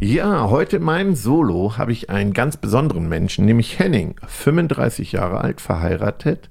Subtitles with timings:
[0.00, 5.40] Ja, heute in meinem Solo habe ich einen ganz besonderen Menschen, nämlich Henning, 35 Jahre
[5.40, 6.50] alt, verheiratet,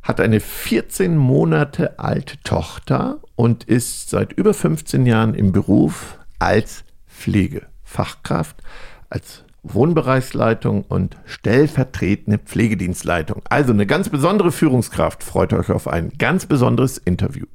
[0.00, 6.84] hat eine 14 Monate alte Tochter und ist seit über 15 Jahren im Beruf als
[7.08, 8.62] Pflegefachkraft,
[9.10, 13.42] als Wohnbereichsleitung und stellvertretende Pflegedienstleitung.
[13.50, 15.24] Also eine ganz besondere Führungskraft.
[15.24, 17.46] Freut euch auf ein ganz besonderes Interview.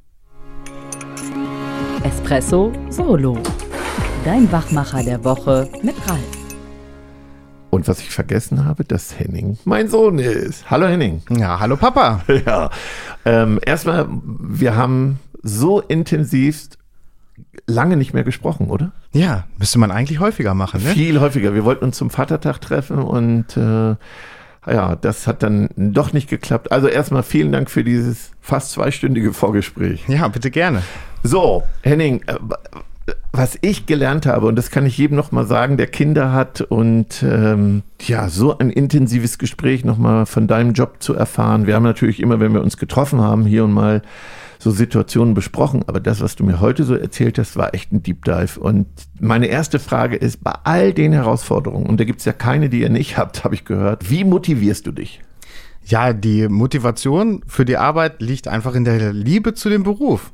[2.02, 3.38] Espresso Solo.
[4.24, 6.20] Dein Wachmacher der Woche mit Ralf.
[7.68, 10.70] Und was ich vergessen habe, dass Henning mein Sohn ist.
[10.70, 11.20] Hallo Henning.
[11.28, 12.22] Ja, hallo Papa.
[12.46, 12.70] Ja.
[13.26, 16.70] Ähm, erstmal, wir haben so intensiv
[17.66, 18.92] lange nicht mehr gesprochen, oder?
[19.12, 20.90] Ja, müsste man eigentlich häufiger machen, ne?
[20.90, 21.52] Viel häufiger.
[21.52, 23.94] Wir wollten uns zum Vatertag treffen und äh,
[24.66, 26.72] ja, das hat dann doch nicht geklappt.
[26.72, 30.02] Also erstmal vielen Dank für dieses fast zweistündige Vorgespräch.
[30.08, 30.82] Ja, bitte gerne.
[31.22, 32.36] So, Henning, äh,
[33.32, 37.22] was ich gelernt habe, und das kann ich jedem nochmal sagen, der Kinder hat und
[37.22, 41.66] ähm, ja, so ein intensives Gespräch nochmal von deinem Job zu erfahren.
[41.66, 44.02] Wir haben natürlich immer, wenn wir uns getroffen haben, hier und mal
[44.58, 48.02] so Situationen besprochen, aber das, was du mir heute so erzählt hast, war echt ein
[48.02, 48.58] Deep Dive.
[48.58, 48.86] Und
[49.20, 52.80] meine erste Frage ist, bei all den Herausforderungen, und da gibt es ja keine, die
[52.80, 55.20] ihr nicht habt, habe ich gehört, wie motivierst du dich?
[55.84, 60.32] Ja, die Motivation für die Arbeit liegt einfach in der Liebe zu dem Beruf.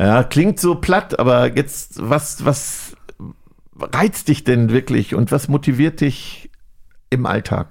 [0.00, 2.96] Ja, klingt so platt, aber jetzt, was, was
[3.78, 6.50] reizt dich denn wirklich und was motiviert dich
[7.10, 7.66] im Alltag?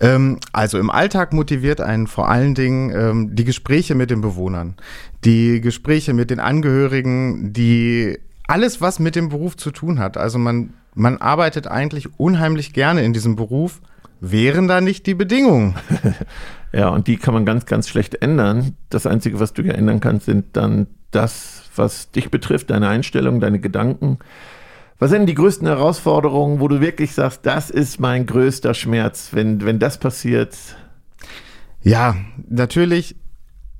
[0.00, 4.76] Ähm, also im Alltag motiviert einen vor allen Dingen ähm, die Gespräche mit den Bewohnern,
[5.22, 10.16] die Gespräche mit den Angehörigen, die alles, was mit dem Beruf zu tun hat.
[10.16, 13.82] Also man, man arbeitet eigentlich unheimlich gerne in diesem Beruf,
[14.18, 15.74] wären da nicht die Bedingungen.
[16.72, 18.78] ja, und die kann man ganz, ganz schlecht ändern.
[18.88, 23.40] Das Einzige, was du ja ändern kannst, sind dann das, was dich betrifft, deine Einstellung,
[23.40, 24.18] deine Gedanken.
[24.98, 29.64] Was sind die größten Herausforderungen, wo du wirklich sagst, das ist mein größter Schmerz, wenn,
[29.64, 30.56] wenn das passiert?
[31.82, 32.16] Ja,
[32.48, 33.16] natürlich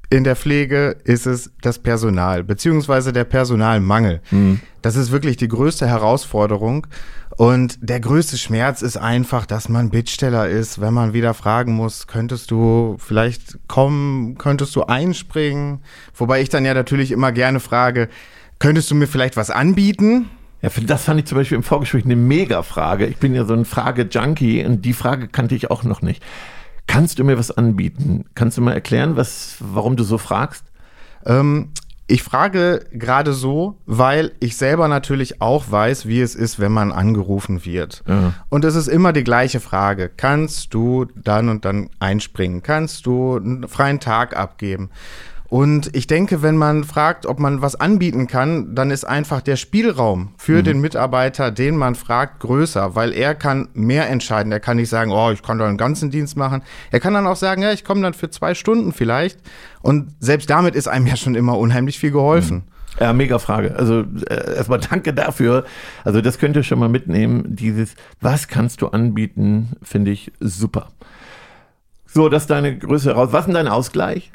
[0.08, 4.20] in der Pflege ist es das Personal, beziehungsweise der Personalmangel.
[4.30, 4.60] Mhm.
[4.82, 6.86] Das ist wirklich die größte Herausforderung.
[7.40, 12.06] Und der größte Schmerz ist einfach, dass man Bittsteller ist, wenn man wieder fragen muss,
[12.06, 15.80] könntest du vielleicht kommen, könntest du einspringen?
[16.14, 18.10] Wobei ich dann ja natürlich immer gerne frage,
[18.58, 20.28] könntest du mir vielleicht was anbieten?
[20.60, 23.06] Ja, das fand ich zum Beispiel im Vorgespräch eine Mega-Frage.
[23.06, 26.22] Ich bin ja so ein Frage-Junkie und die Frage kannte ich auch noch nicht.
[26.86, 28.26] Kannst du mir was anbieten?
[28.34, 30.66] Kannst du mal erklären, was, warum du so fragst?
[31.24, 31.70] Ähm,
[32.10, 36.90] ich frage gerade so, weil ich selber natürlich auch weiß, wie es ist, wenn man
[36.90, 38.02] angerufen wird.
[38.06, 38.32] Ja.
[38.48, 40.10] Und es ist immer die gleiche Frage.
[40.14, 42.62] Kannst du dann und dann einspringen?
[42.62, 44.90] Kannst du einen freien Tag abgeben?
[45.50, 49.56] Und ich denke, wenn man fragt, ob man was anbieten kann, dann ist einfach der
[49.56, 50.64] Spielraum für mhm.
[50.64, 54.52] den Mitarbeiter, den man fragt, größer, weil er kann mehr entscheiden.
[54.52, 56.62] Er kann nicht sagen, oh, ich kann da einen ganzen Dienst machen.
[56.92, 59.40] Er kann dann auch sagen, ja, ich komme dann für zwei Stunden vielleicht.
[59.82, 62.58] Und selbst damit ist einem ja schon immer unheimlich viel geholfen.
[62.58, 63.00] Mhm.
[63.00, 63.74] Ja, mega Frage.
[63.74, 65.64] Also äh, erstmal danke dafür.
[66.04, 67.56] Also das könnt ihr schon mal mitnehmen.
[67.56, 70.90] Dieses, was kannst du anbieten, finde ich super.
[72.06, 73.28] So, das ist deine Größe raus.
[73.32, 74.32] Was ist denn dein Ausgleich?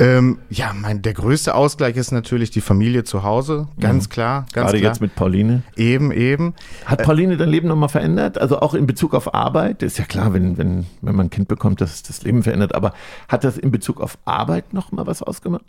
[0.00, 4.10] Ähm, ja, mein, der größte Ausgleich ist natürlich die Familie zu Hause, ganz mhm.
[4.10, 4.46] klar.
[4.52, 4.90] Ganz Gerade klar.
[4.92, 5.64] jetzt mit Pauline.
[5.76, 6.54] Eben, eben.
[6.84, 8.38] Hat Pauline dein Leben nochmal verändert?
[8.38, 9.82] Also auch in Bezug auf Arbeit?
[9.82, 12.76] Ist ja klar, wenn, wenn, wenn man ein Kind bekommt, dass das Leben verändert.
[12.76, 12.92] Aber
[13.28, 15.64] hat das in Bezug auf Arbeit nochmal was ausgemacht?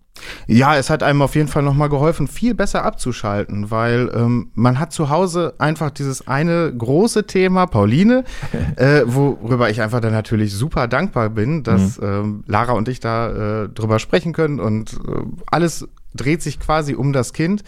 [0.46, 4.79] Ja, es hat einem auf jeden Fall nochmal geholfen, viel besser abzuschalten, weil ähm, man
[4.79, 8.25] hat zu Hause einfach dieses eine große Thema, Pauline,
[8.75, 12.07] äh, worüber ich einfach dann natürlich super dankbar bin, dass mhm.
[12.07, 16.59] ähm, Lara und ich da äh, drüber sprechen sprechen können und äh, alles dreht sich
[16.59, 17.63] quasi um das Kind.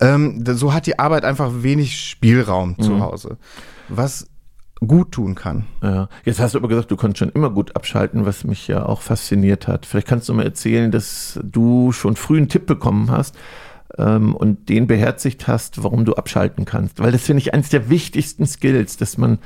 [0.00, 2.82] Ähm, so hat die Arbeit einfach wenig Spielraum mhm.
[2.82, 3.38] zu Hause.
[3.88, 4.28] Was
[4.80, 5.66] gut tun kann.
[5.82, 6.08] Ja.
[6.24, 9.02] Jetzt hast du aber gesagt, du konntest schon immer gut abschalten, was mich ja auch
[9.02, 9.84] fasziniert hat.
[9.84, 13.36] Vielleicht kannst du mal erzählen, dass du schon früh einen Tipp bekommen hast
[13.98, 17.00] ähm, und den beherzigt hast, warum du abschalten kannst.
[17.00, 19.38] Weil das finde ich eines der wichtigsten Skills, dass man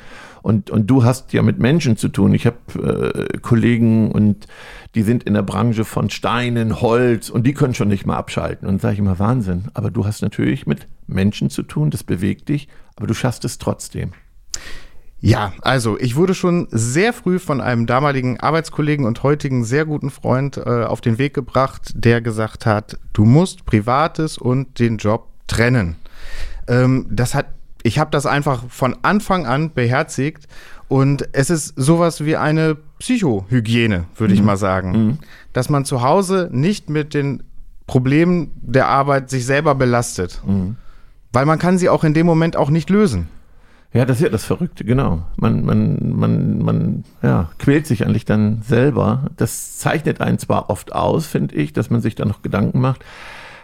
[0.42, 2.34] und, und du hast ja mit Menschen zu tun.
[2.34, 4.46] Ich habe äh, Kollegen und
[4.94, 8.68] die sind in der Branche von Steinen, Holz und die können schon nicht mal abschalten.
[8.68, 9.64] Und sage ich immer, Wahnsinn.
[9.72, 13.56] Aber du hast natürlich mit Menschen zu tun, das bewegt dich, aber du schaffst es
[13.56, 14.12] trotzdem.
[15.26, 20.10] Ja, also ich wurde schon sehr früh von einem damaligen Arbeitskollegen und heutigen sehr guten
[20.10, 25.28] Freund äh, auf den Weg gebracht, der gesagt hat, du musst Privates und den Job
[25.46, 25.96] trennen.
[26.68, 27.46] Ähm, das hat
[27.86, 30.48] ich habe das einfach von Anfang an beherzigt
[30.88, 34.40] und es ist sowas wie eine Psychohygiene, würde mhm.
[34.40, 34.90] ich mal sagen.
[34.90, 35.18] Mhm.
[35.52, 37.42] Dass man zu Hause nicht mit den
[37.86, 40.40] Problemen der Arbeit sich selber belastet.
[40.46, 40.76] Mhm.
[41.30, 43.28] Weil man kann sie auch in dem Moment auch nicht lösen.
[43.94, 45.22] Ja, das ist ja das Verrückte, genau.
[45.36, 49.30] Man, man, man, man ja, quält sich eigentlich dann selber.
[49.36, 53.04] Das zeichnet einen zwar oft aus, finde ich, dass man sich da noch Gedanken macht.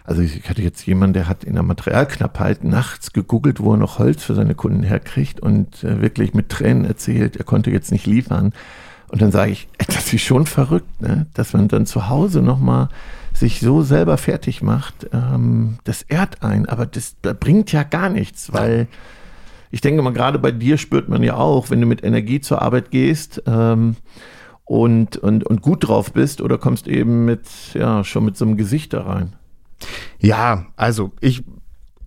[0.04, 3.98] Also ich hatte jetzt jemanden, der hat in der Materialknappheit nachts gegoogelt, wo er noch
[3.98, 8.06] Holz für seine Kunden herkriegt und äh, wirklich mit Tränen erzählt, er konnte jetzt nicht
[8.06, 8.52] liefern.
[9.08, 11.26] Und dann sage ich, das ist schon verrückt, ne?
[11.34, 12.88] dass man dann zu Hause nochmal
[13.34, 15.08] sich so selber fertig macht.
[15.12, 18.86] Ähm, das ehrt einen, aber das, das bringt ja gar nichts, weil
[19.70, 22.62] ich denke mal, gerade bei dir spürt man ja auch, wenn du mit Energie zur
[22.62, 23.96] Arbeit gehst ähm,
[24.64, 28.56] und, und, und gut drauf bist oder kommst eben mit, ja, schon mit so einem
[28.56, 29.34] Gesicht da rein.
[30.18, 31.44] Ja, also ich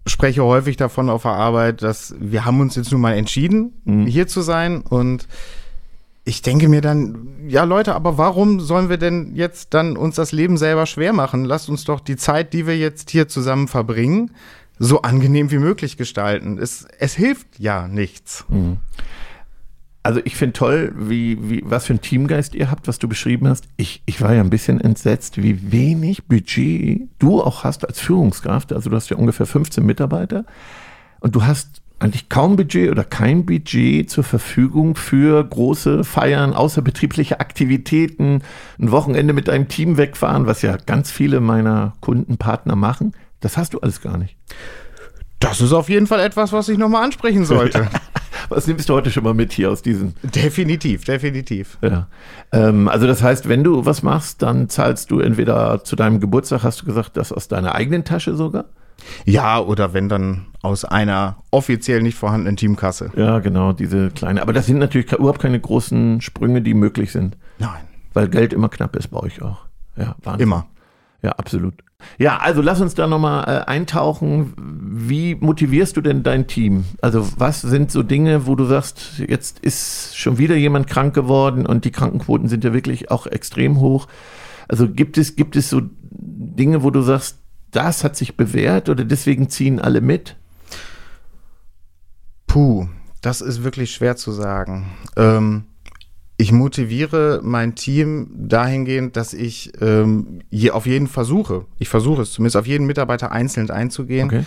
[0.06, 4.06] spreche häufig davon auf der Arbeit, dass wir haben uns jetzt nun mal entschieden, mhm.
[4.06, 5.28] hier zu sein und
[6.26, 10.32] ich denke mir dann, ja Leute, aber warum sollen wir denn jetzt dann uns das
[10.32, 11.44] Leben selber schwer machen?
[11.44, 14.32] Lasst uns doch die Zeit, die wir jetzt hier zusammen verbringen,
[14.80, 16.58] so angenehm wie möglich gestalten.
[16.58, 18.46] Es, es hilft ja nichts.
[18.50, 18.78] Mhm.
[20.06, 23.48] Also ich finde toll, wie, wie, was für ein Teamgeist ihr habt, was du beschrieben
[23.48, 23.70] hast.
[23.78, 28.74] Ich, ich war ja ein bisschen entsetzt, wie wenig Budget du auch hast als Führungskraft.
[28.74, 30.46] Also du hast ja ungefähr 15 Mitarbeiter
[31.22, 37.40] und du hast eigentlich kaum Budget oder kein Budget zur Verfügung für große Feiern, außerbetriebliche
[37.40, 38.42] Aktivitäten,
[38.78, 43.14] ein Wochenende mit deinem Team wegfahren, was ja ganz viele meiner Kundenpartner machen.
[43.44, 44.38] Das hast du alles gar nicht.
[45.40, 47.90] Das ist auf jeden Fall etwas, was ich nochmal ansprechen sollte.
[48.50, 50.16] was nimmst du heute schon mal mit hier aus diesen?
[50.24, 51.78] Definitiv, definitiv.
[51.82, 52.08] Ja.
[52.54, 56.64] Ähm, also das heißt, wenn du was machst, dann zahlst du entweder zu deinem Geburtstag,
[56.64, 58.66] hast du gesagt, das aus deiner eigenen Tasche sogar?
[59.26, 63.12] Ja, oder wenn dann aus einer offiziell nicht vorhandenen Teamkasse.
[63.18, 64.42] Ja, genau, diese kleine.
[64.42, 67.36] Aber das sind natürlich überhaupt keine großen Sprünge, die möglich sind.
[67.60, 67.82] Nein.
[68.14, 69.66] Weil Geld immer knapp ist bei euch auch.
[69.98, 70.44] Ja, Wahnsinn.
[70.44, 70.68] Immer.
[71.24, 71.76] Ja, absolut.
[72.18, 74.54] Ja, also lass uns da nochmal äh, eintauchen.
[74.58, 76.84] Wie motivierst du denn dein Team?
[77.02, 81.66] Also was sind so Dinge, wo du sagst, jetzt ist schon wieder jemand krank geworden
[81.66, 84.08] und die Krankenquoten sind ja wirklich auch extrem hoch.
[84.68, 85.82] Also gibt es, gibt es so
[86.12, 87.38] Dinge, wo du sagst,
[87.72, 90.36] das hat sich bewährt oder deswegen ziehen alle mit?
[92.48, 92.88] Puh,
[93.22, 94.92] das ist wirklich schwer zu sagen.
[95.16, 95.64] Ähm,
[96.38, 102.32] ich motiviere mein Team dahingehend, dass ich ähm, je, auf jeden versuche, ich versuche es
[102.32, 104.28] zumindest auf jeden Mitarbeiter einzeln einzugehen.
[104.28, 104.46] Okay.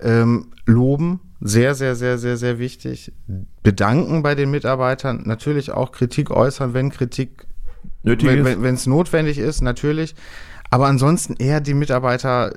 [0.00, 3.12] Ähm, loben, sehr, sehr, sehr, sehr, sehr wichtig.
[3.62, 7.46] Bedanken bei den Mitarbeitern, natürlich auch Kritik äußern, wenn Kritik
[8.02, 10.14] nötig wenn es notwendig ist, natürlich.
[10.70, 12.52] Aber ansonsten eher die Mitarbeiter,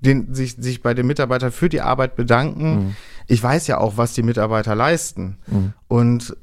[0.00, 2.74] den, sich, sich bei den Mitarbeitern für die Arbeit bedanken.
[2.74, 2.96] Mhm.
[3.26, 5.38] Ich weiß ja auch, was die Mitarbeiter leisten.
[5.46, 5.72] Mhm.
[5.86, 6.36] Und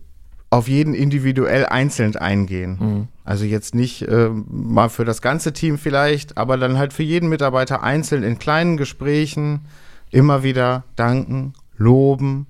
[0.55, 2.77] auf jeden individuell einzeln eingehen.
[2.79, 3.07] Mhm.
[3.25, 7.27] Also jetzt nicht äh, mal für das ganze Team vielleicht, aber dann halt für jeden
[7.27, 9.65] Mitarbeiter einzeln in kleinen Gesprächen
[10.11, 12.47] immer wieder danken, loben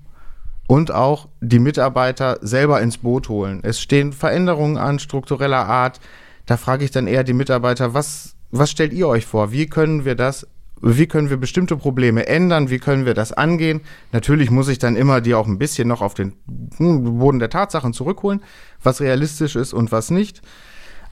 [0.68, 3.58] und auch die Mitarbeiter selber ins Boot holen.
[3.64, 5.98] Es stehen Veränderungen an struktureller Art.
[6.46, 9.50] Da frage ich dann eher die Mitarbeiter, was, was stellt ihr euch vor?
[9.50, 10.46] Wie können wir das
[10.82, 13.80] wie können wir bestimmte Probleme ändern, wie können wir das angehen.
[14.12, 16.34] Natürlich muss ich dann immer die auch ein bisschen noch auf den
[16.78, 18.42] Boden der Tatsachen zurückholen,
[18.82, 20.42] was realistisch ist und was nicht.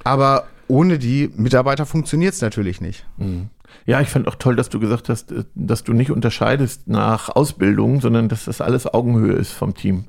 [0.04, 3.06] Aber ohne die Mitarbeiter funktioniert es natürlich nicht.
[3.16, 3.48] Mhm.
[3.86, 7.28] Ja, ich fand auch toll, dass du gesagt hast, äh, dass du nicht unterscheidest nach
[7.28, 10.04] Ausbildung, sondern dass das alles Augenhöhe ist vom Team.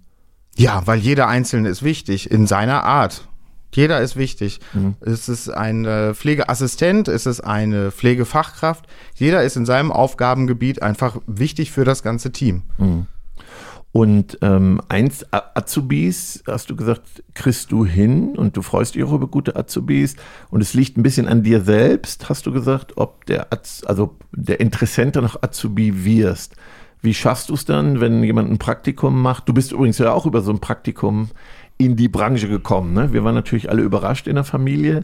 [0.56, 3.27] Ja, weil jeder Einzelne ist wichtig in seiner Art.
[3.75, 4.60] Jeder ist wichtig.
[4.74, 4.96] Mhm.
[5.01, 8.86] Es ist ein äh, Pflegeassistent, es ist eine Pflegefachkraft.
[9.15, 12.63] Jeder ist in seinem Aufgabengebiet einfach wichtig für das ganze Team.
[12.77, 13.08] Mhm.
[13.96, 19.13] Und ähm, eins Azubis, hast du gesagt, kriegst du hin und du freust dich auch
[19.13, 20.17] über gute Azubis.
[20.50, 24.17] Und es liegt ein bisschen an dir selbst, hast du gesagt, ob der, Az also
[24.34, 26.55] der Interessent noch Azubi wirst.
[27.01, 29.48] Wie schaffst du es dann, wenn jemand ein Praktikum macht?
[29.48, 31.29] Du bist übrigens ja auch über so ein Praktikum
[31.77, 32.94] in die Branche gekommen.
[32.94, 33.12] Ne?
[33.13, 35.03] Wir waren natürlich alle überrascht in der Familie,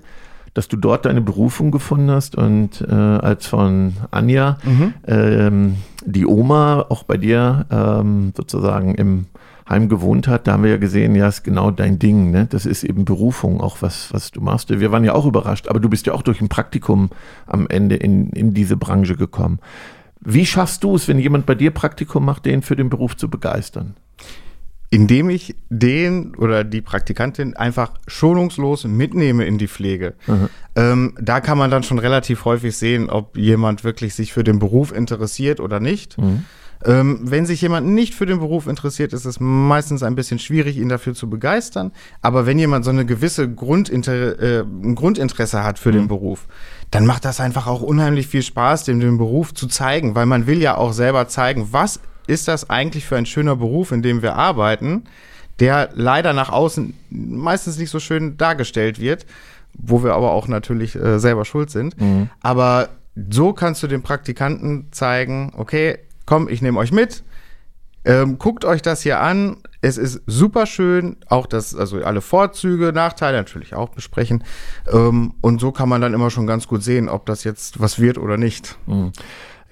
[0.53, 4.93] dass du dort deine Berufung gefunden hast und äh, als von Anja mhm.
[5.07, 5.75] ähm,
[6.05, 9.27] die Oma auch bei dir ähm, sozusagen im
[9.69, 12.47] Heim gewohnt hat, da haben wir ja gesehen, ja, ist genau dein Ding, ne?
[12.49, 14.69] Das ist eben Berufung, auch was, was du machst.
[14.69, 17.09] Wir waren ja auch überrascht, aber du bist ja auch durch ein Praktikum
[17.45, 19.59] am Ende in, in diese Branche gekommen.
[20.19, 23.29] Wie schaffst du es, wenn jemand bei dir Praktikum macht, den für den Beruf zu
[23.29, 23.95] begeistern?
[24.91, 30.13] Indem ich den oder die Praktikantin einfach schonungslos mitnehme in die Pflege.
[30.27, 30.49] Mhm.
[30.75, 34.59] Ähm, da kann man dann schon relativ häufig sehen, ob jemand wirklich sich für den
[34.59, 36.17] Beruf interessiert oder nicht.
[36.17, 36.43] Mhm.
[36.83, 40.77] Ähm, wenn sich jemand nicht für den Beruf interessiert, ist es meistens ein bisschen schwierig,
[40.77, 41.91] ihn dafür zu begeistern.
[42.21, 45.95] Aber wenn jemand so eine gewisse Grundinter äh, Grundinteresse hat für mhm.
[45.95, 46.47] den Beruf,
[46.89, 50.47] dann macht das einfach auch unheimlich viel Spaß, dem den Beruf zu zeigen, weil man
[50.47, 54.21] will ja auch selber zeigen, was ist das eigentlich für ein schöner Beruf, in dem
[54.21, 55.03] wir arbeiten,
[55.59, 59.25] der leider nach außen meistens nicht so schön dargestellt wird,
[59.73, 61.99] wo wir aber auch natürlich äh, selber schuld sind.
[61.99, 62.29] Mhm.
[62.41, 62.89] Aber
[63.29, 67.23] so kannst du dem Praktikanten zeigen, okay, komm, ich nehme euch mit,
[68.03, 69.57] ähm, guckt euch das hier an.
[69.81, 74.43] Es ist super schön, auch das, also alle Vorzüge, Nachteile natürlich auch besprechen.
[74.91, 77.99] Ähm, und so kann man dann immer schon ganz gut sehen, ob das jetzt was
[77.99, 78.77] wird oder nicht.
[78.87, 79.11] Mhm.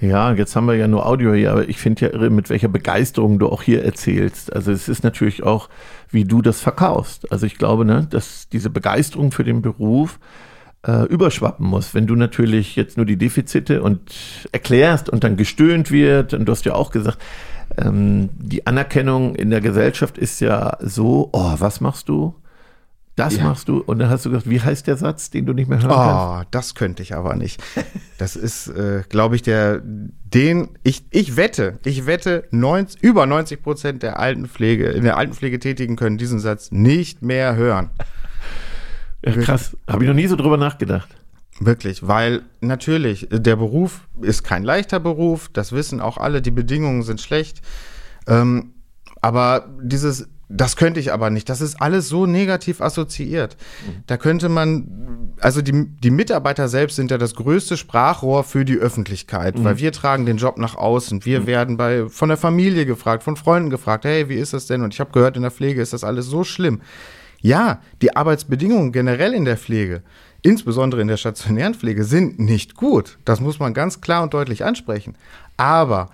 [0.02, 2.70] Ja, jetzt haben wir ja nur Audio hier, aber ich finde ja irre, mit welcher
[2.70, 4.54] Begeisterung du auch hier erzählst.
[4.54, 5.68] Also es ist natürlich auch,
[6.10, 7.30] wie du das verkaufst.
[7.34, 10.18] Also ich glaube, ne, dass diese Begeisterung für den Beruf
[10.88, 11.94] äh, überschwappen muss.
[11.94, 14.00] Wenn du natürlich jetzt nur die Defizite und
[14.54, 17.18] erklärst und dann gestöhnt wird, und du hast ja auch gesagt,
[17.78, 22.36] ähm, die Anerkennung in der Gesellschaft ist ja so, oh, was machst du?
[23.20, 23.44] Das ja.
[23.44, 23.80] machst du.
[23.80, 25.96] Und dann hast du gesagt, wie heißt der Satz, den du nicht mehr hören oh,
[25.96, 26.46] kannst?
[26.46, 27.62] Oh, das könnte ich aber nicht.
[28.18, 33.64] Das ist, äh, glaube ich, der, den, ich, ich wette, ich wette, 90, über 90
[33.64, 37.90] Prozent der Altenpflege, in der Altenpflege Tätigen können diesen Satz nicht mehr hören.
[39.26, 39.76] Ja, krass.
[39.88, 41.10] Habe ich noch nie so drüber nachgedacht.
[41.60, 47.04] Wirklich, weil natürlich, der Beruf ist kein leichter Beruf, das wissen auch alle, die Bedingungen
[47.04, 47.62] sind schlecht.
[48.28, 48.74] Ähm,
[49.22, 51.48] aber dieses das könnte ich aber nicht.
[51.48, 53.56] Das ist alles so negativ assoziiert.
[54.08, 58.78] Da könnte man, also die, die Mitarbeiter selbst sind ja das größte Sprachrohr für die
[58.78, 59.64] Öffentlichkeit, mhm.
[59.64, 61.24] weil wir tragen den Job nach außen.
[61.24, 61.48] Wir mhm.
[61.48, 64.82] werden bei, von der Familie gefragt, von Freunden gefragt, hey, wie ist das denn?
[64.82, 66.82] Und ich habe gehört, in der Pflege ist das alles so schlimm.
[67.42, 70.02] Ja, die Arbeitsbedingungen generell in der Pflege,
[70.42, 73.20] insbesondere in der stationären Pflege, sind nicht gut.
[73.24, 75.16] Das muss man ganz klar und deutlich ansprechen.
[75.58, 76.10] Aber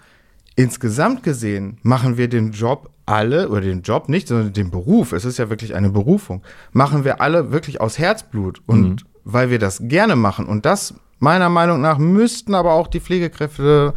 [0.58, 5.26] insgesamt gesehen machen wir den Job alle, oder den Job nicht, sondern den Beruf, es
[5.26, 8.96] ist ja wirklich eine Berufung, machen wir alle wirklich aus Herzblut und mhm.
[9.24, 10.48] weil wir das gerne machen.
[10.48, 13.94] Und das, meiner Meinung nach, müssten aber auch die Pflegekräfte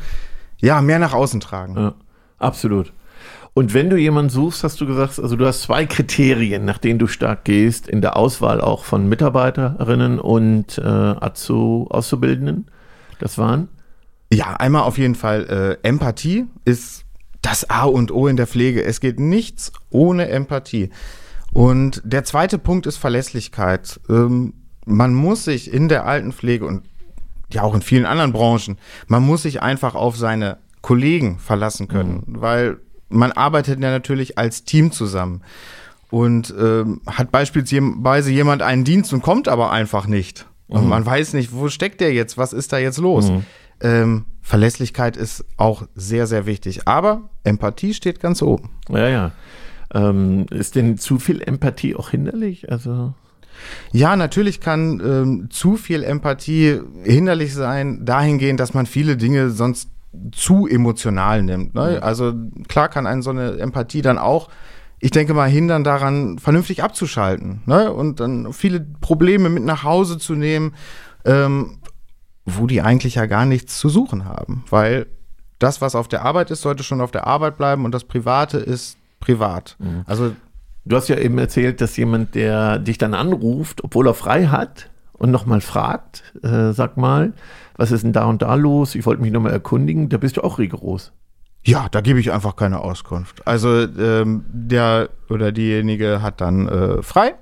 [0.59, 1.77] ja mehr nach außen tragen.
[1.77, 1.95] Ja,
[2.39, 2.93] absolut.
[3.55, 7.01] Und wenn du jemanden suchst, hast du gesagt, also du hast zwei Kriterien, nach denen
[7.01, 12.67] du stark gehst, in der Auswahl auch von Mitarbeiterinnen und äh, Auszubildenden.
[13.19, 13.69] Das waren?
[14.33, 17.05] Ja, einmal auf jeden Fall äh, Empathie ist
[17.43, 18.83] das A und O in der Pflege.
[18.85, 20.91] Es geht nichts ohne Empathie.
[21.53, 24.01] Und der zweite Punkt ist Verlässlichkeit.
[24.09, 24.55] Ähm,
[24.85, 26.83] man muss sich in der Altenpflege und
[27.53, 32.25] ja auch in vielen anderen Branchen, man muss sich einfach auf seine Kollegen verlassen können,
[32.27, 32.41] mhm.
[32.41, 32.77] weil
[33.09, 35.43] man arbeitet ja natürlich als Team zusammen.
[36.11, 40.47] Und ähm, hat beispielsweise jemand einen Dienst und kommt aber einfach nicht.
[40.67, 40.89] Und mhm.
[40.89, 43.31] man weiß nicht, wo steckt der jetzt, was ist da jetzt los?
[43.31, 43.45] Mhm.
[43.81, 46.89] Ähm, Verlässlichkeit ist auch sehr, sehr wichtig.
[46.89, 48.71] Aber Empathie steht ganz oben.
[48.89, 49.33] Ja, ja.
[49.93, 52.71] Ähm, ist denn zu viel Empathie auch hinderlich?
[52.71, 53.15] Also.
[53.93, 59.91] Ja, natürlich kann ähm, zu viel Empathie hinderlich sein, dahingehend, dass man viele Dinge sonst
[60.33, 61.75] zu emotional nimmt.
[61.75, 62.03] Ne?
[62.03, 62.33] Also
[62.69, 64.49] klar kann einen so eine Empathie dann auch,
[65.01, 67.93] ich denke mal, hindern daran, vernünftig abzuschalten ne?
[67.93, 70.75] und dann viele Probleme mit nach Hause zu nehmen.
[71.25, 71.79] Ähm,
[72.57, 75.07] wo die eigentlich ja gar nichts zu suchen haben, weil
[75.59, 78.59] das, was auf der Arbeit ist, sollte schon auf der Arbeit bleiben und das Private
[78.59, 79.77] ist privat.
[79.79, 80.03] Mhm.
[80.07, 80.35] Also
[80.85, 84.91] du hast ja eben erzählt, dass jemand, der dich dann anruft, obwohl er frei hat
[85.13, 87.33] und nochmal fragt, äh, sag mal,
[87.77, 88.95] was ist denn da und da los?
[88.95, 90.09] Ich wollte mich nochmal erkundigen.
[90.09, 91.13] Da bist du auch rigoros.
[91.65, 93.47] Ja, da gebe ich einfach keine Auskunft.
[93.47, 97.35] Also ähm, der oder diejenige hat dann äh, frei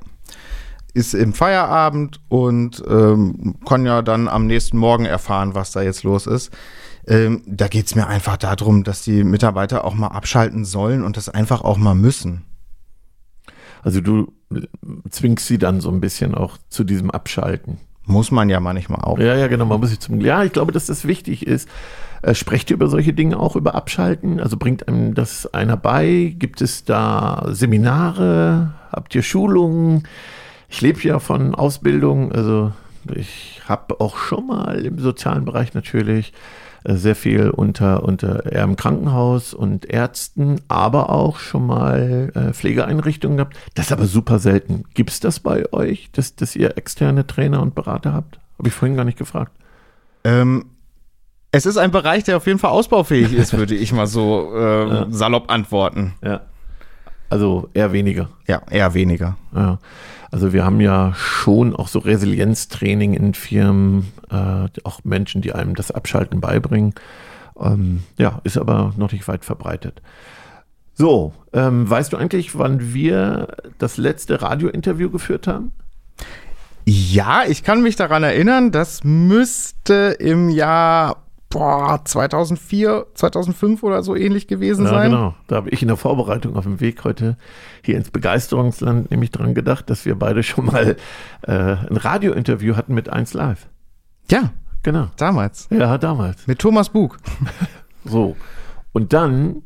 [0.96, 6.02] ist im Feierabend und ähm, kann ja dann am nächsten Morgen erfahren, was da jetzt
[6.02, 6.50] los ist.
[7.06, 11.16] Ähm, da geht es mir einfach darum, dass die Mitarbeiter auch mal abschalten sollen und
[11.16, 12.44] das einfach auch mal müssen.
[13.82, 14.32] Also du
[15.10, 17.78] zwingst sie dann so ein bisschen auch zu diesem Abschalten.
[18.06, 19.18] Muss man ja manchmal auch.
[19.18, 19.66] Ja, ja, genau.
[19.66, 20.20] Man muss sich zum.
[20.20, 21.68] Ja, ich glaube, dass das wichtig ist.
[22.22, 24.40] Äh, sprecht ihr über solche Dinge auch über Abschalten?
[24.40, 26.34] Also bringt einem das einer bei?
[26.38, 28.74] Gibt es da Seminare?
[28.92, 30.04] Habt ihr Schulungen?
[30.68, 32.72] Ich lebe ja von Ausbildung, also
[33.14, 36.32] ich habe auch schon mal im sozialen Bereich natürlich
[36.84, 42.52] äh, sehr viel unter, unter eher im Krankenhaus und Ärzten, aber auch schon mal äh,
[42.52, 43.56] Pflegeeinrichtungen gehabt.
[43.74, 44.84] Das ist aber super selten.
[44.94, 48.38] Gibt es das bei euch, dass, dass ihr externe Trainer und Berater habt?
[48.58, 49.52] Habe ich vorhin gar nicht gefragt.
[50.24, 50.66] Ähm,
[51.52, 54.88] es ist ein Bereich, der auf jeden Fall ausbaufähig ist, würde ich mal so äh,
[54.88, 55.06] ja.
[55.10, 56.14] salopp antworten.
[56.22, 56.42] Ja.
[57.30, 58.28] Also eher weniger.
[58.46, 59.36] Ja, eher weniger.
[59.54, 59.78] Ja.
[60.30, 65.74] Also wir haben ja schon auch so Resilienztraining in Firmen, äh, auch Menschen, die einem
[65.74, 66.94] das Abschalten beibringen.
[67.58, 70.02] Ähm, ja, ist aber noch nicht weit verbreitet.
[70.94, 75.72] So, ähm, weißt du eigentlich, wann wir das letzte Radiointerview geführt haben?
[76.86, 84.16] Ja, ich kann mich daran erinnern, das müsste im Jahr boah, 2004, 2005 oder so
[84.16, 85.10] ähnlich gewesen ja, sein.
[85.10, 87.36] Genau, da habe ich in der Vorbereitung auf dem Weg heute
[87.82, 90.96] hier ins Begeisterungsland nämlich dran gedacht, dass wir beide schon mal
[91.42, 93.68] äh, ein Radiointerview hatten mit 1 Live.
[94.30, 94.50] Ja,
[94.82, 95.08] genau.
[95.16, 95.68] Damals.
[95.70, 96.46] Ja, damals.
[96.46, 97.18] Mit Thomas Bug.
[98.04, 98.36] so.
[98.92, 99.62] Und dann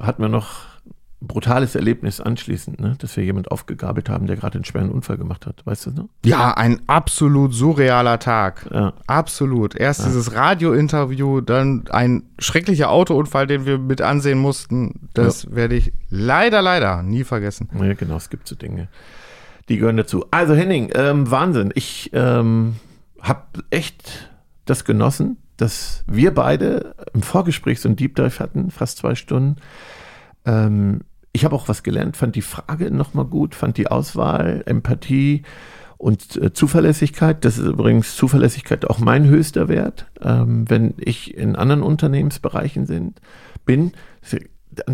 [0.00, 0.75] hatten wir noch
[1.20, 2.94] brutales Erlebnis anschließend, ne?
[2.98, 5.64] dass wir jemand aufgegabelt haben, der gerade einen schweren Unfall gemacht hat.
[5.64, 6.08] Weißt du noch?
[6.24, 8.68] Ja, ein absolut surrealer Tag.
[8.72, 8.92] Ja.
[9.06, 9.74] Absolut.
[9.74, 10.06] Erst ja.
[10.06, 15.08] dieses Radiointerview, dann ein schrecklicher Autounfall, den wir mit ansehen mussten.
[15.14, 15.56] Das ja.
[15.56, 17.70] werde ich leider, leider nie vergessen.
[17.80, 18.88] Ja, genau, es gibt so Dinge,
[19.70, 20.26] die gehören dazu.
[20.30, 21.72] Also Henning, ähm, Wahnsinn.
[21.74, 22.76] Ich ähm,
[23.22, 24.30] habe echt
[24.66, 29.56] das genossen, dass wir beide im Vorgespräch so ein Deep Dive hatten, fast zwei Stunden.
[30.46, 31.00] Ähm,
[31.32, 35.42] ich habe auch was gelernt, fand die Frage nochmal gut, fand die Auswahl, Empathie
[35.98, 37.44] und äh, Zuverlässigkeit.
[37.44, 40.06] Das ist übrigens Zuverlässigkeit auch mein höchster Wert.
[40.22, 43.20] Ähm, wenn ich in anderen Unternehmensbereichen sind,
[43.66, 43.92] bin,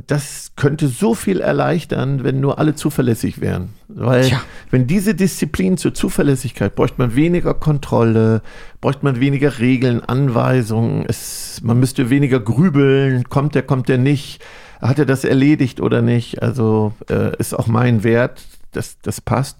[0.06, 3.70] das könnte so viel erleichtern, wenn nur alle zuverlässig wären.
[3.88, 4.40] Weil Tja.
[4.70, 8.42] wenn diese Disziplin zur Zuverlässigkeit, bräuchte man weniger Kontrolle,
[8.80, 14.42] bräuchte man weniger Regeln, Anweisungen, es, man müsste weniger grübeln, kommt der, kommt der nicht
[14.82, 16.42] hat er das erledigt oder nicht?
[16.42, 19.58] Also äh, ist auch mein Wert, das, das passt.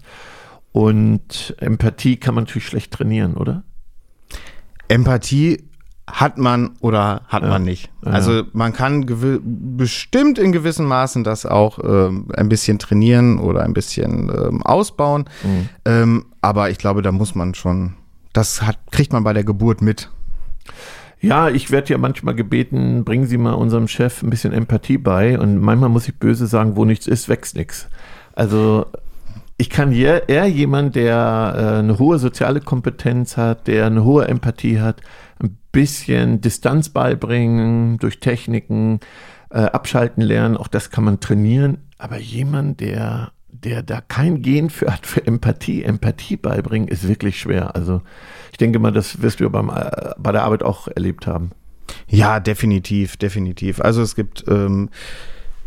[0.71, 3.63] Und Empathie kann man natürlich schlecht trainieren, oder?
[4.87, 5.63] Empathie
[6.05, 7.49] hat man oder hat ja.
[7.49, 7.89] man nicht.
[8.03, 9.05] Also man kann
[9.77, 15.25] bestimmt in gewissem Maßen das auch ähm, ein bisschen trainieren oder ein bisschen ähm, ausbauen.
[15.43, 15.69] Mhm.
[15.85, 17.93] Ähm, aber ich glaube, da muss man schon,
[18.33, 20.09] das hat, kriegt man bei der Geburt mit.
[21.23, 25.39] Ja, ich werde ja manchmal gebeten, bringen Sie mal unserem Chef ein bisschen Empathie bei.
[25.39, 27.87] Und manchmal muss ich böse sagen, wo nichts ist, wächst nichts.
[28.33, 28.87] Also
[29.55, 34.81] ich kann eher jemand, der äh, eine hohe soziale Kompetenz hat, der eine hohe Empathie
[34.81, 34.99] hat,
[35.41, 38.99] ein bisschen Distanz beibringen durch Techniken,
[39.49, 40.57] äh, abschalten lernen.
[40.57, 41.77] Auch das kann man trainieren.
[41.99, 43.31] Aber jemand, der
[43.63, 47.75] der da kein Gen für hat für Empathie, Empathie beibringen, ist wirklich schwer.
[47.75, 48.01] Also
[48.53, 51.49] ich denke mal, das wirst du beim, äh, bei der Arbeit auch erlebt haben.
[52.07, 53.81] Ja, definitiv, definitiv.
[53.81, 54.89] Also es gibt ähm,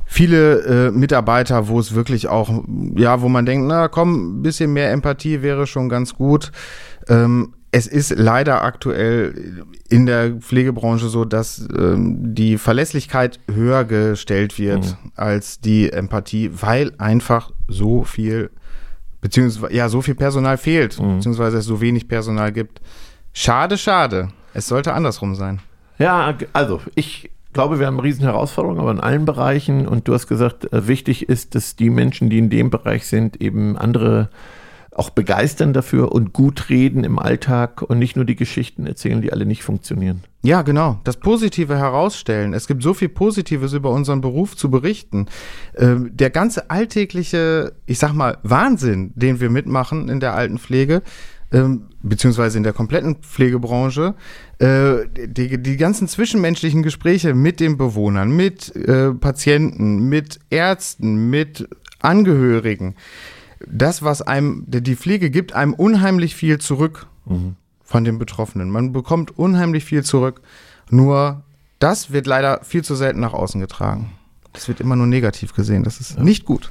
[0.06, 2.62] viele äh, Mitarbeiter, wo es wirklich auch,
[2.94, 6.52] ja, wo man denkt, na komm, ein bisschen mehr Empathie wäre schon ganz gut.
[7.08, 14.60] Ähm, es ist leider aktuell in der Pflegebranche so, dass ähm, die Verlässlichkeit höher gestellt
[14.60, 15.10] wird mhm.
[15.16, 18.50] als die Empathie, weil einfach so viel
[19.20, 21.16] beziehungsweise ja so viel Personal fehlt, mhm.
[21.16, 22.80] beziehungsweise es so wenig Personal gibt.
[23.32, 24.28] Schade, schade.
[24.54, 25.60] Es sollte andersrum sein.
[25.98, 29.88] Ja, also ich glaube, wir haben eine riesen Herausforderung, aber in allen Bereichen.
[29.88, 33.40] Und du hast gesagt, äh, wichtig ist, dass die Menschen, die in dem Bereich sind,
[33.40, 34.28] eben andere
[34.98, 39.32] auch begeistern dafür und gut reden im Alltag und nicht nur die Geschichten erzählen, die
[39.32, 40.24] alle nicht funktionieren.
[40.42, 41.00] Ja, genau.
[41.04, 42.54] Das Positive herausstellen.
[42.54, 45.26] Es gibt so viel Positives über unseren Beruf zu berichten.
[45.76, 51.02] Ähm, der ganze alltägliche, ich sag mal, Wahnsinn, den wir mitmachen in der Altenpflege,
[51.52, 54.14] ähm, beziehungsweise in der kompletten Pflegebranche,
[54.58, 61.68] äh, die, die ganzen zwischenmenschlichen Gespräche mit den Bewohnern, mit äh, Patienten, mit Ärzten, mit
[62.00, 62.94] Angehörigen
[63.60, 67.56] das, was einem, die Pflege gibt einem unheimlich viel zurück mhm.
[67.82, 68.70] von den Betroffenen.
[68.70, 70.42] Man bekommt unheimlich viel zurück.
[70.90, 71.42] Nur
[71.78, 74.12] das wird leider viel zu selten nach außen getragen.
[74.52, 75.84] Das wird immer nur negativ gesehen.
[75.84, 76.22] Das ist ja.
[76.22, 76.70] nicht gut.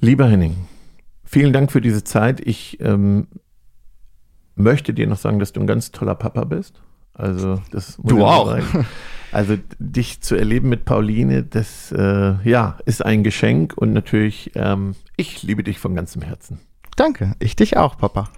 [0.00, 0.56] Lieber Henning,
[1.24, 2.40] vielen Dank für diese Zeit.
[2.40, 3.28] Ich ähm,
[4.54, 6.80] möchte dir noch sagen, dass du ein ganz toller Papa bist.
[7.14, 8.46] Also das muss du auch.
[8.46, 8.86] Sagen.
[9.32, 14.94] Also dich zu erleben mit Pauline, das äh, ja, ist ein Geschenk und natürlich, ähm,
[15.16, 16.60] ich liebe dich von ganzem Herzen.
[16.96, 18.28] Danke, ich dich auch, Papa.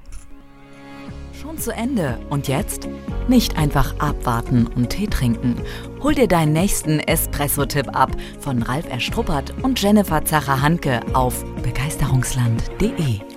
[1.32, 2.16] Schon zu Ende.
[2.30, 2.88] Und jetzt?
[3.28, 5.56] Nicht einfach abwarten und Tee trinken.
[6.00, 13.33] Hol dir deinen nächsten Espresso-Tipp ab von Ralf Erstruppert und Jennifer Zacher-Hanke auf begeisterungsland.de.